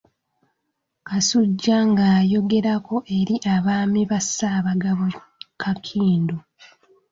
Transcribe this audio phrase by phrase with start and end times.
[1.07, 5.05] Kasujju ng’ayogerako eri abaami ba Ssaabagabo
[5.61, 6.37] Kakindu.